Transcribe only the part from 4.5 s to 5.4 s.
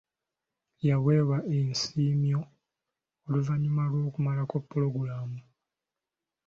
pulogulaamu.